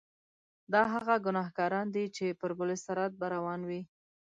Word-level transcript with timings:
دا 0.73 0.81
هغه 0.93 1.13
ګناګاران 1.25 1.87
دي 1.95 2.05
چې 2.15 2.25
پر 2.39 2.51
پل 2.57 2.69
صراط 2.85 3.11
به 3.19 3.27
روان 3.35 3.61
وي. 3.69 3.81